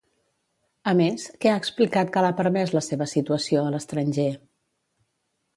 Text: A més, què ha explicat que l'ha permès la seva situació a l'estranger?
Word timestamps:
A 0.91 0.93
més, 1.01 1.25
què 1.43 1.51
ha 1.51 1.59
explicat 1.63 2.09
que 2.17 2.25
l'ha 2.27 2.33
permès 2.41 2.73
la 2.79 2.83
seva 2.87 3.09
situació 3.15 3.63
a 3.67 3.75
l'estranger? 3.77 4.29